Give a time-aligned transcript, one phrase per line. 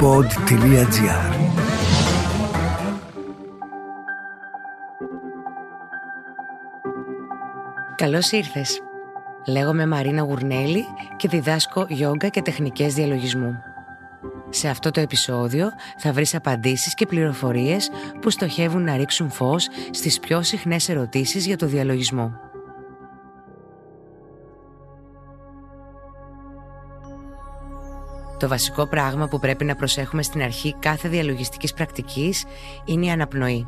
[0.00, 1.34] pod.gr
[7.96, 8.80] Καλώς ήρθες.
[9.46, 10.84] Λέγομαι Μαρίνα Γουρνέλη
[11.16, 13.54] και διδάσκω γιόγκα και τεχνικές διαλογισμού.
[14.48, 17.90] Σε αυτό το επεισόδιο θα βρεις απαντήσεις και πληροφορίες
[18.20, 22.43] που στοχεύουν να ρίξουν φως στις πιο συχνές ερωτήσεις για το διαλογισμό.
[28.44, 32.44] Το βασικό πράγμα που πρέπει να προσέχουμε στην αρχή κάθε διαλογιστικής πρακτικής
[32.84, 33.66] είναι η αναπνοή.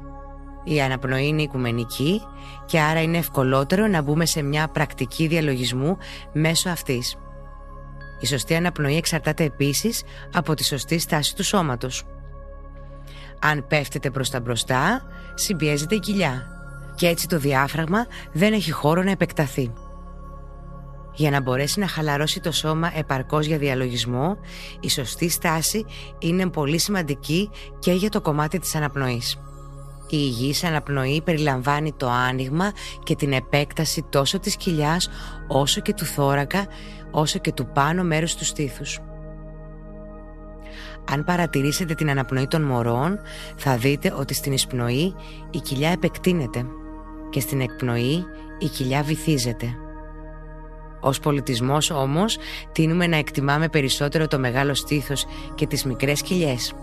[0.65, 2.21] Η αναπνοή είναι οικουμενική
[2.67, 5.97] και άρα είναι ευκολότερο να μπούμε σε μια πρακτική διαλογισμού
[6.33, 7.17] μέσω αυτής.
[8.21, 10.03] Η σωστή αναπνοή εξαρτάται επίσης
[10.33, 12.05] από τη σωστή στάση του σώματος.
[13.39, 15.03] Αν πέφτετε προς τα μπροστά,
[15.35, 16.47] συμπιέζεται η κοιλιά
[16.95, 19.73] και έτσι το διάφραγμα δεν έχει χώρο να επεκταθεί.
[21.17, 24.37] Για να μπορέσει να χαλαρώσει το σώμα επαρκώς για διαλογισμό,
[24.81, 25.85] η σωστή στάση
[26.19, 29.35] είναι πολύ σημαντική και για το κομμάτι της αναπνοής.
[30.09, 35.09] Η υγιής αναπνοή περιλαμβάνει το άνοιγμα και την επέκταση τόσο της κοιλιάς
[35.49, 36.67] όσο και του θώρακα,
[37.11, 39.01] όσο και του πάνω μέρους του στήθους.
[41.11, 43.21] Αν παρατηρήσετε την αναπνοή των μωρών,
[43.57, 45.15] θα δείτε ότι στην εισπνοή
[45.51, 46.67] η κοιλιά επεκτείνεται
[47.31, 48.25] και στην εκπνοή
[48.59, 49.77] η κοιλιά βυθίζεται.
[51.01, 52.39] Ως πολιτισμός όμως
[52.73, 56.75] τίνουμε να εκτιμάμε περισσότερο το μεγάλο στήθος και τις μικρές κοιλιές.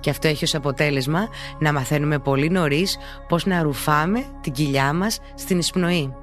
[0.00, 2.96] Και αυτό έχει ως αποτέλεσμα να μαθαίνουμε πολύ νωρίς
[3.28, 6.14] πώς να ρουφάμε την κοιλιά μας στην εισπνοή.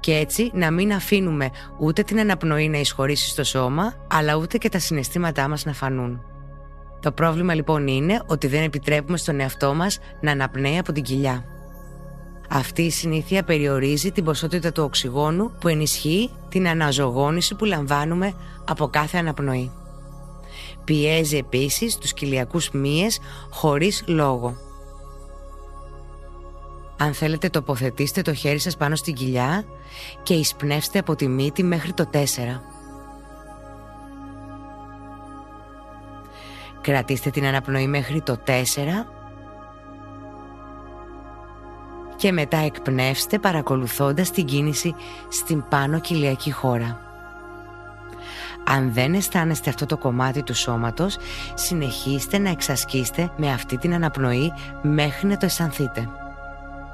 [0.00, 4.68] Και έτσι να μην αφήνουμε ούτε την αναπνοή να εισχωρήσει στο σώμα, αλλά ούτε και
[4.68, 6.22] τα συναισθήματά μας να φανούν.
[7.00, 11.44] Το πρόβλημα λοιπόν είναι ότι δεν επιτρέπουμε στον εαυτό μας να αναπνέει από την κοιλιά.
[12.48, 18.86] Αυτή η συνήθεια περιορίζει την ποσότητα του οξυγόνου που ενισχύει την αναζωγόνηση που λαμβάνουμε από
[18.86, 19.72] κάθε αναπνοή.
[20.84, 23.18] Πιέζει επίσης τους κοιλιακούς μύες
[23.50, 24.56] χωρίς λόγο.
[26.98, 29.64] Αν θέλετε τοποθετήστε το χέρι σας πάνω στην κοιλιά
[30.22, 32.16] και εισπνεύστε από τη μύτη μέχρι το 4.
[36.80, 38.50] Κρατήστε την αναπνοή μέχρι το 4
[42.18, 44.94] και μετά εκπνεύστε παρακολουθώντας την κίνηση
[45.28, 47.00] στην πάνω κοιλιακή χώρα.
[48.64, 51.16] Αν δεν αισθάνεστε αυτό το κομμάτι του σώματος,
[51.54, 54.52] συνεχίστε να εξασκείστε με αυτή την αναπνοή
[54.82, 56.08] μέχρι να το αισθανθείτε.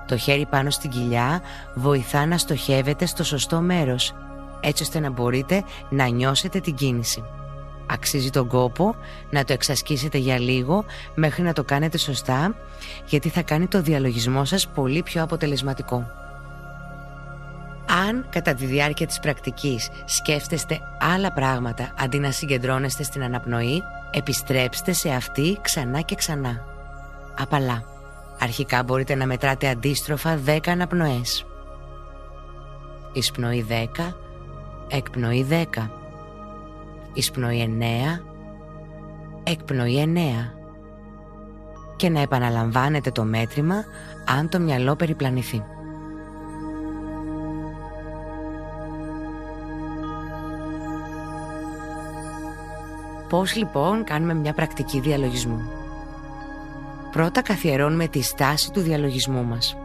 [0.06, 1.40] Το χέρι πάνω στην κοιλιά
[1.74, 4.14] βοηθά να στοχεύετε στο σωστό μέρος,
[4.60, 7.22] έτσι ώστε να μπορείτε να νιώσετε την κίνηση.
[7.86, 8.94] Αξίζει τον κόπο
[9.30, 10.84] να το εξασκήσετε για λίγο
[11.14, 12.54] μέχρι να το κάνετε σωστά
[13.06, 16.06] γιατί θα κάνει το διαλογισμό σας πολύ πιο αποτελεσματικό.
[18.08, 20.80] Αν κατά τη διάρκεια της πρακτικής σκέφτεστε
[21.14, 26.64] άλλα πράγματα αντί να συγκεντρώνεστε στην αναπνοή, επιστρέψτε σε αυτή ξανά και ξανά.
[27.38, 27.84] Απαλά.
[28.40, 31.44] Αρχικά μπορείτε να μετράτε αντίστροφα 10 αναπνοές.
[33.12, 34.12] Εισπνοή 10,
[34.88, 36.03] εκπνοή 10
[37.14, 37.78] εισπνοή
[38.16, 38.20] 9,
[39.42, 40.54] εκπνοή 9
[41.96, 43.84] και να επαναλαμβάνετε το μέτρημα
[44.24, 45.64] αν το μυαλό περιπλανηθεί.
[53.28, 55.60] Πώς λοιπόν κάνουμε μια πρακτική διαλογισμού;
[57.10, 59.76] Πρώτα καθιερώνουμε τη στάση του διαλογισμού μας.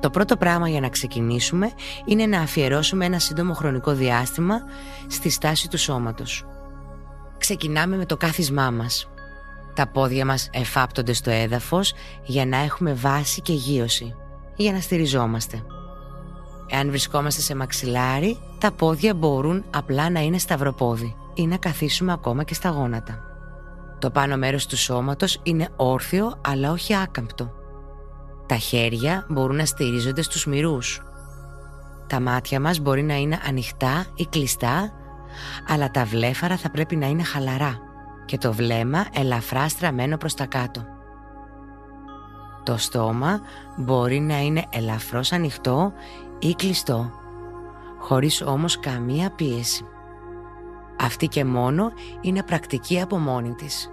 [0.00, 1.72] Το πρώτο πράγμα για να ξεκινήσουμε
[2.04, 4.60] είναι να αφιερώσουμε ένα σύντομο χρονικό διάστημα
[5.06, 6.44] στη στάση του σώματος.
[7.38, 9.10] Ξεκινάμε με το κάθισμά μας.
[9.74, 11.92] Τα πόδια μας εφάπτονται στο έδαφος
[12.24, 14.14] για να έχουμε βάση και γύρωση,
[14.56, 15.62] για να στηριζόμαστε.
[16.66, 22.44] Εάν βρισκόμαστε σε μαξιλάρι, τα πόδια μπορούν απλά να είναι σταυροπόδι ή να καθίσουμε ακόμα
[22.44, 23.24] και στα γόνατα.
[23.98, 27.59] Το πάνω μέρος του σώματος είναι όρθιο αλλά όχι άκαμπτο.
[28.50, 31.02] Τα χέρια μπορούν να στηρίζονται στους μυρούς.
[32.06, 34.92] Τα μάτια μας μπορεί να είναι ανοιχτά ή κλειστά,
[35.68, 37.78] αλλά τα βλέφαρα θα πρέπει να είναι χαλαρά
[38.24, 40.84] και το βλέμμα ελαφρά στραμμένο προς τα κάτω.
[42.62, 43.40] Το στόμα
[43.76, 45.92] μπορεί να είναι ελαφρώς ανοιχτό
[46.38, 47.10] ή κλειστό,
[47.98, 49.84] χωρίς όμως καμία πίεση.
[51.00, 53.90] Αυτή και μόνο είναι πρακτική από μόνη της.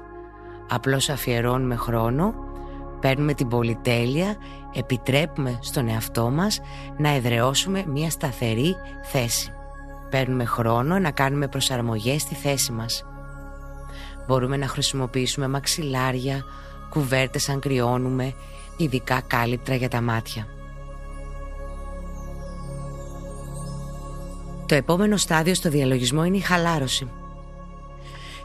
[0.70, 2.34] Απλώς αφιερώνουμε χρόνο
[3.00, 4.36] Παίρνουμε την πολυτέλεια,
[4.74, 6.60] επιτρέπουμε στον εαυτό μας
[6.98, 9.52] να εδραιώσουμε μια σταθερή θέση.
[10.10, 13.06] Παίρνουμε χρόνο να κάνουμε προσαρμογές στη θέση μας.
[14.28, 16.44] Μπορούμε να χρησιμοποιήσουμε μαξιλάρια,
[16.90, 18.34] κουβέρτες αν κρυώνουμε,
[18.78, 20.48] ειδικά κάλυπτρα για τα μάτια.
[24.66, 27.10] Το επόμενο στάδιο στο διαλογισμό είναι η χαλάρωση.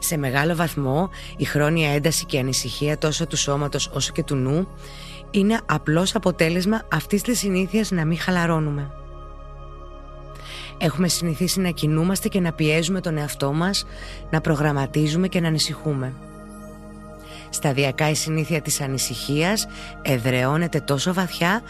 [0.05, 4.69] Σε μεγάλο βαθμό η χρόνια ένταση και ανησυχία τόσο του σώματος όσο και του νου
[5.31, 8.91] είναι απλώς αποτέλεσμα αυτής της συνήθειας να μην χαλαρώνουμε.
[10.79, 13.87] Έχουμε συνηθίσει να κινούμαστε και να πιέζουμε τον εαυτό μας,
[14.31, 16.13] να προγραμματίζουμε και να ανησυχούμε.
[17.51, 19.67] Σταδιακά η συνήθεια της ανησυχίας
[20.03, 21.63] εδραιώνεται τόσο βαθιά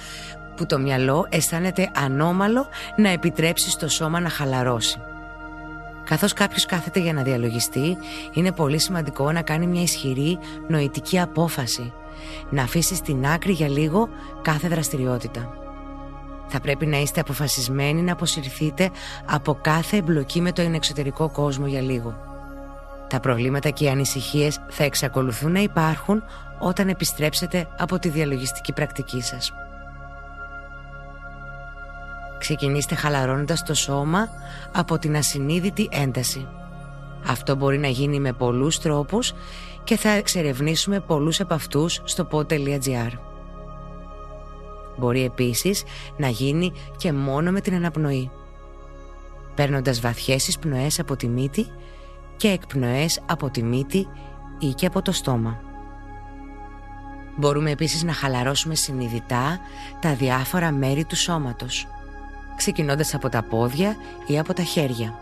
[0.56, 4.99] που το μυαλό αισθάνεται ανώμαλο να επιτρέψει στο σώμα να χαλαρώσει.
[6.04, 7.96] Καθώς κάποιος κάθεται για να διαλογιστεί,
[8.32, 10.38] είναι πολύ σημαντικό να κάνει μια ισχυρή
[10.69, 11.93] νοητική απόφαση,
[12.50, 14.08] να αφήσεις στην άκρη για λίγο
[14.43, 15.56] κάθε δραστηριότητα.
[16.46, 18.90] Θα πρέπει να είστε αποφασισμένοι να αποσυρθείτε
[19.26, 22.16] από κάθε εμπλοκή με το εξωτερικό κόσμο για λίγο.
[23.08, 26.22] Τα προβλήματα και οι ανησυχίες θα εξακολουθούν να υπάρχουν
[26.58, 29.52] όταν επιστρέψετε από τη διαλογιστική πρακτική σας.
[32.42, 34.28] Ξεκινήστε χαλαρώνοντας το σώμα
[34.72, 36.48] από την ασυνείδητη ένταση.
[37.26, 39.32] Αυτό μπορεί να γίνει με πολλούς τρόπους
[39.84, 43.10] και θα εξερευνήσουμε πολλούς από αυτούς στο pod.gr.
[44.96, 45.82] Μπορεί επίσης
[46.16, 48.30] να γίνει και μόνο με την αναπνοή.
[49.54, 51.66] Παίρνοντας βαθιές εισπνοές από τη μύτη
[52.36, 54.06] και εκπνοές από τη μύτη
[54.58, 55.60] ή και από το στόμα.
[57.36, 59.60] Μπορούμε επίσης να χαλαρώσουμε συνειδητά
[60.00, 61.86] τα διάφορα μέρη του σώματος
[62.62, 65.14] ξεκινώντας από τα πόδια ή από τα χέρια.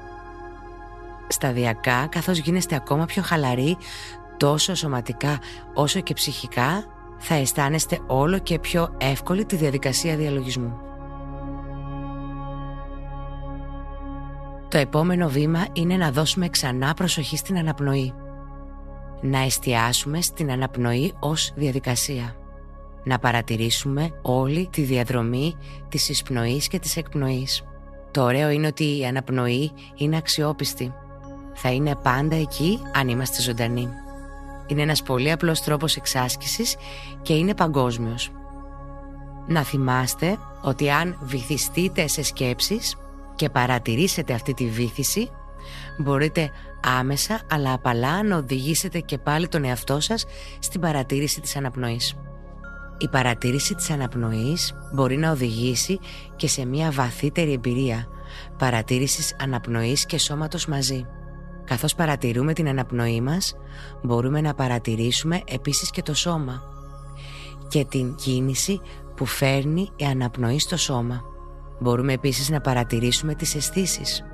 [1.28, 3.76] Σταδιακά, καθώς γίνεστε ακόμα πιο χαλαροί,
[4.36, 5.38] τόσο σωματικά
[5.74, 6.84] όσο και ψυχικά,
[7.18, 10.80] θα αισθάνεστε όλο και πιο εύκολη τη διαδικασία διαλογισμού.
[14.68, 18.14] Το επόμενο βήμα είναι να δώσουμε ξανά προσοχή στην αναπνοή.
[19.20, 22.34] Να εστιάσουμε στην αναπνοή ως διαδικασία
[23.04, 25.54] να παρατηρήσουμε όλη τη διαδρομή
[25.88, 27.64] της εισπνοής και της εκπνοής.
[28.10, 30.94] Το ωραίο είναι ότι η αναπνοή είναι αξιόπιστη.
[31.54, 33.88] Θα είναι πάντα εκεί αν είμαστε ζωντανοί.
[34.66, 36.76] Είναι ένας πολύ απλός τρόπος εξάσκησης
[37.22, 38.30] και είναι παγκόσμιος.
[39.46, 42.96] Να θυμάστε ότι αν βυθιστείτε σε σκέψεις
[43.34, 45.30] και παρατηρήσετε αυτή τη βύθιση,
[45.98, 46.50] μπορείτε
[46.98, 50.26] άμεσα αλλά απαλά να οδηγήσετε και πάλι τον εαυτό σας
[50.58, 52.16] στην παρατήρηση της αναπνοής.
[53.02, 55.98] Η παρατήρηση της αναπνοής μπορεί να οδηγήσει
[56.36, 58.06] και σε μια βαθύτερη εμπειρία
[58.58, 61.06] παρατήρησης αναπνοής και σώματος μαζί.
[61.64, 63.54] Καθώς παρατηρούμε την αναπνοή μας,
[64.02, 66.62] μπορούμε να παρατηρήσουμε επίσης και το σώμα
[67.68, 68.80] και την κίνηση
[69.16, 71.22] που φέρνει η αναπνοή στο σώμα.
[71.80, 74.24] Μπορούμε επίσης να παρατηρήσουμε τις αισθήσεις,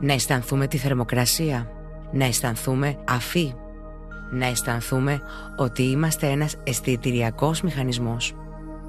[0.00, 1.70] να αισθανθούμε τη θερμοκρασία,
[2.12, 3.54] να αισθανθούμε αφή,
[4.30, 5.20] να αισθανθούμε
[5.56, 8.34] ότι είμαστε ένας αισθητηριακός μηχανισμός.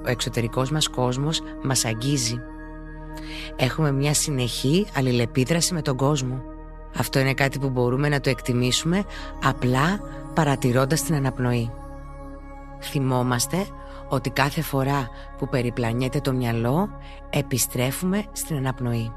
[0.04, 2.40] Ο εξωτερικός μας κόσμος μας αγγίζει.
[3.56, 6.42] Έχουμε μια συνεχή αλληλεπίδραση με τον κόσμο.
[6.98, 9.04] Αυτό είναι κάτι που μπορούμε να το εκτιμήσουμε
[9.44, 10.00] απλά
[10.34, 11.70] παρατηρώντας την αναπνοή.
[12.80, 13.66] Θυμόμαστε
[14.08, 16.88] ότι κάθε φορά που περιπλανιέται το μυαλό
[17.30, 19.12] επιστρέφουμε στην αναπνοή.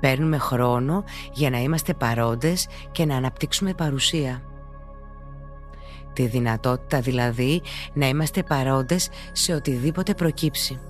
[0.00, 4.42] Παίρνουμε χρόνο για να είμαστε παρόντες και να αναπτύξουμε παρουσία.
[6.16, 10.80] Τη δυνατότητα δηλαδή να είμαστε παρόντες σε οτιδήποτε προκύψει.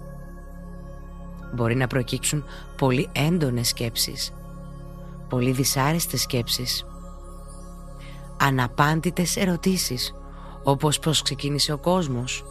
[1.55, 2.45] Μπορεί να προκύψουν
[2.77, 4.33] πολύ έντονες σκέψεις,
[5.29, 6.87] πολύ δυσάρεστες σκέψεις,
[8.41, 10.15] αναπάντητες ερωτήσεις,
[10.63, 12.45] όπως πώς ξεκίνησε ο κόσμος.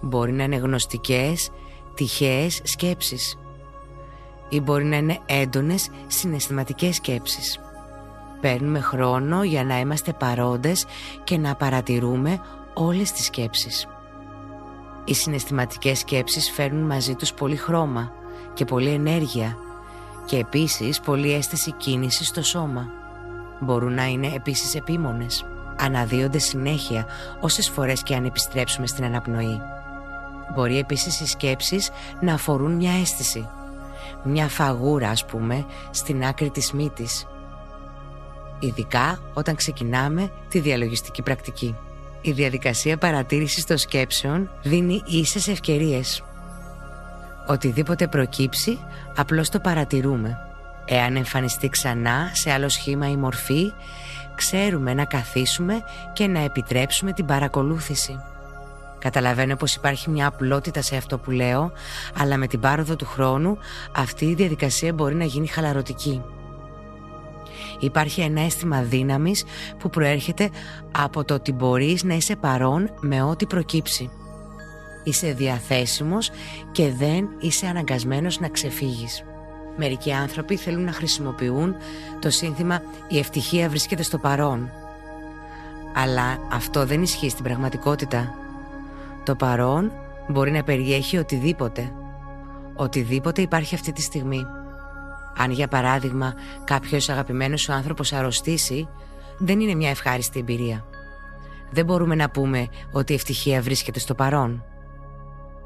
[0.00, 1.50] Μπορεί να είναι γνωστικές,
[1.94, 3.38] τυχαίες σκέψεις
[4.48, 7.60] ή μπορεί να είναι έντονες συναισθηματικές σκέψεις.
[8.42, 10.84] Παίρνουμε χρόνο για να είμαστε παρόντες
[11.24, 12.40] και να παρατηρούμε
[12.74, 13.86] όλες τις σκέψεις.
[15.04, 18.12] Οι συναισθηματικές σκέψεις φέρνουν μαζί τους πολύ χρώμα
[18.54, 19.56] και πολύ ενέργεια
[20.24, 22.88] και επίσης πολύ αίσθηση κίνησης στο σώμα.
[23.60, 25.44] Μπορούν να είναι επίσης επίμονες.
[25.80, 27.06] Αναδύονται συνέχεια
[27.40, 29.60] όσες φορές και αν επιστρέψουμε στην αναπνοή.
[30.54, 33.48] Μπορεί επίσης οι σκέψεις να αφορούν μια αίσθηση.
[34.22, 37.26] Μια φαγούρα ας πούμε στην άκρη της μύτης
[38.62, 41.76] ειδικά όταν ξεκινάμε τη διαλογιστική πρακτική.
[42.20, 46.22] Η διαδικασία παρατήρησης των σκέψεων δίνει ίσες ευκαιρίες.
[47.46, 48.78] Οτιδήποτε προκύψει,
[49.16, 50.38] απλώς το παρατηρούμε.
[50.84, 53.72] Εάν εμφανιστεί ξανά σε άλλο σχήμα ή μορφή,
[54.34, 58.20] ξέρουμε να καθίσουμε και να επιτρέψουμε την παρακολούθηση.
[58.98, 61.72] Καταλαβαίνω πως υπάρχει μια απλότητα σε αυτό που λέω,
[62.18, 63.58] αλλά με την πάροδο του χρόνου
[63.92, 66.22] αυτή η διαδικασία μπορεί να γίνει χαλαρωτική.
[67.82, 69.44] Υπάρχει ένα αίσθημα δύναμης
[69.78, 70.50] που προέρχεται
[70.98, 74.10] από το ότι μπορείς να είσαι παρόν με ό,τι προκύψει.
[75.04, 76.30] Είσαι διαθέσιμος
[76.72, 79.24] και δεν είσαι αναγκασμένος να ξεφύγεις.
[79.76, 81.74] Μερικοί άνθρωποι θέλουν να χρησιμοποιούν
[82.20, 84.70] το σύνθημα «Η ευτυχία βρίσκεται στο παρόν».
[85.94, 88.34] Αλλά αυτό δεν ισχύει στην πραγματικότητα.
[89.24, 89.92] Το παρόν
[90.28, 91.92] μπορεί να περιέχει οτιδήποτε.
[92.74, 94.46] Οτιδήποτε υπάρχει αυτή τη στιγμή.
[95.36, 96.34] Αν για παράδειγμα
[96.64, 98.88] κάποιος αγαπημένος σου άνθρωπος αρρωστήσει,
[99.38, 100.84] δεν είναι μια ευχάριστη εμπειρία.
[101.70, 104.64] Δεν μπορούμε να πούμε ότι η ευτυχία βρίσκεται στο παρόν.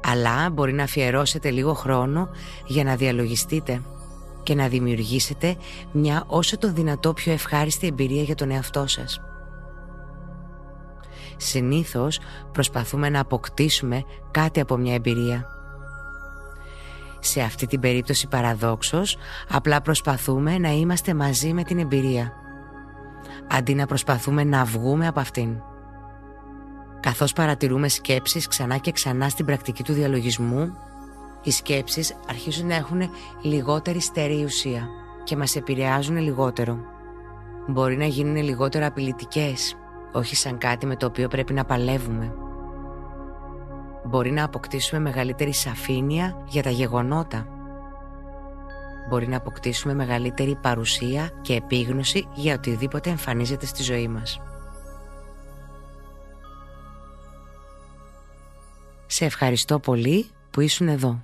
[0.03, 2.29] Αλλά μπορεί να αφιερώσετε λίγο χρόνο
[2.65, 3.81] για να διαλογιστείτε
[4.43, 5.55] και να δημιουργήσετε
[5.91, 9.21] μια όσο το δυνατό πιο ευχάριστη εμπειρία για τον εαυτό σας.
[11.37, 12.19] Συνήθως
[12.51, 15.56] προσπαθούμε να αποκτήσουμε κάτι από μια εμπειρία.
[17.27, 19.17] Σε αυτή την περίπτωση παραδόξως
[19.49, 22.33] απλά προσπαθούμε να είμαστε μαζί με την εμπειρία
[23.47, 25.61] αντί να προσπαθούμε να βγούμε από αυτήν.
[26.99, 30.77] Καθώς παρατηρούμε σκέψεις ξανά και ξανά στην πρακτική του διαλογισμού
[31.43, 33.09] οι σκέψεις αρχίζουν να έχουν
[33.41, 34.87] λιγότερη στερή ουσία
[35.23, 36.79] και μας επηρεάζουν λιγότερο.
[37.67, 39.75] Μπορεί να γίνουν λιγότερο απειλητικές,
[40.11, 42.33] όχι σαν κάτι με το οποίο πρέπει να παλεύουμε.
[44.07, 47.47] Μπορεί να αποκτήσουμε μεγαλύτερη σαφήνεια για τα γεγονότα.
[49.09, 54.41] Μπορεί να αποκτήσουμε μεγαλύτερη παρουσία και επίγνωση για οτιδήποτε εμφανίζεται στη ζωή μας.
[59.05, 61.21] Σε ευχαριστώ πολύ που ήσουν εδώ.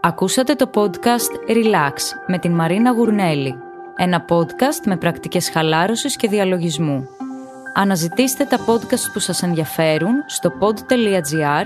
[0.00, 1.92] Ακούσατε το podcast Relax
[2.26, 3.65] με την Μαρίνα Γουρνέλη.
[3.98, 7.08] Ένα podcast με πρακτικές χαλάρωσης και διαλογισμού.
[7.74, 11.64] Αναζητήστε τα podcast που σας ενδιαφέρουν στο pod.gr,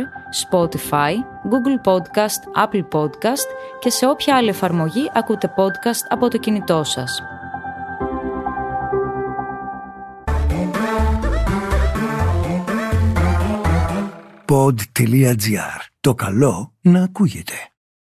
[0.50, 1.12] Spotify,
[1.50, 3.46] Google Podcast, Apple Podcast
[3.78, 7.22] και σε όποια άλλη εφαρμογή ακούτε podcast από το κινητό σας.
[14.46, 15.80] Pod.gr.
[16.00, 17.54] Το καλό να ακούγεται.